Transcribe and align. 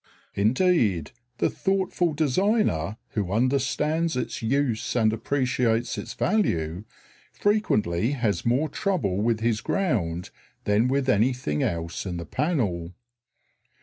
Indeed, 0.33 1.11
the 1.37 1.51
thoughtful 1.51 2.15
designer 2.15 2.97
who 3.09 3.31
understands 3.31 4.17
its 4.17 4.41
use 4.41 4.95
and 4.95 5.13
appreciates 5.13 5.95
its 5.95 6.15
value, 6.15 6.85
frequently 7.31 8.13
has 8.13 8.43
more 8.43 8.67
trouble 8.67 9.17
with 9.17 9.41
his 9.41 9.61
ground 9.61 10.31
than 10.63 10.87
with 10.87 11.07
anything 11.07 11.61
else 11.61 12.07
in 12.07 12.17
the 12.17 12.25
panel. 12.25 12.93